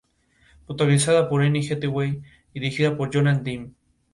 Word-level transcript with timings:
Esto 0.67 0.73
despediría 0.87 1.19
a 1.19 1.21
las 1.21 1.29
procesiones 1.29 1.69
pintadas, 1.69 1.79
que 2.53 2.89
representaban 2.89 3.27
a 3.27 3.35
los 3.35 3.43
dignatarios. 3.43 3.71